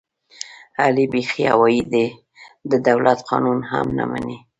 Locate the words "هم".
3.71-3.85